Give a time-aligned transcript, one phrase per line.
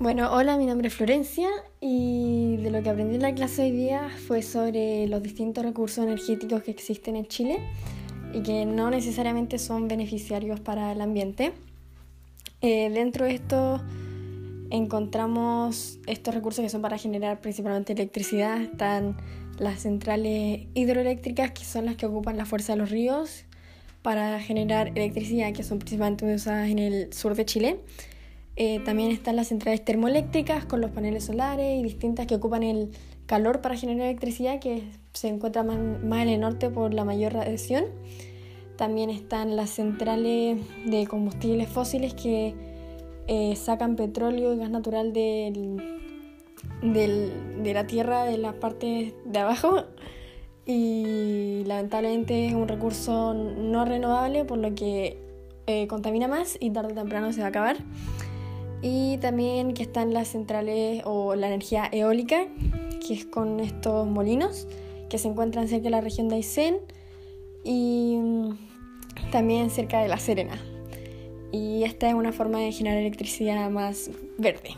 [0.00, 3.70] Bueno, hola, mi nombre es Florencia y de lo que aprendí en la clase hoy
[3.70, 7.58] día fue sobre los distintos recursos energéticos que existen en Chile
[8.32, 11.52] y que no necesariamente son beneficiarios para el ambiente.
[12.62, 13.82] Eh, dentro de esto
[14.70, 18.58] encontramos estos recursos que son para generar principalmente electricidad.
[18.58, 19.18] Están
[19.58, 23.44] las centrales hidroeléctricas que son las que ocupan la fuerza de los ríos
[24.00, 27.80] para generar electricidad que son principalmente usadas en el sur de Chile.
[28.56, 32.90] Eh, también están las centrales termoeléctricas con los paneles solares y distintas que ocupan el
[33.26, 34.82] calor para generar electricidad que
[35.12, 37.84] se encuentran más, en el norte por la mayor radiación.
[38.76, 42.54] También están las centrales de combustibles fósiles que
[43.28, 45.80] eh, sacan petróleo y gas natural del,
[46.82, 49.84] de la tierra de las partes de abajo
[50.66, 55.18] y lamentablemente es un recurso no renovable por lo que
[55.66, 57.76] eh, contamina más y tarde o temprano se va a acabar
[58.82, 62.46] y también que están las centrales o la energía eólica,
[63.06, 64.66] que es con estos molinos
[65.08, 66.78] que se encuentran cerca de la región de Aysén
[67.64, 68.50] y mm,
[69.32, 70.58] también cerca de La Serena.
[71.52, 74.70] Y esta es una forma de generar electricidad más verde.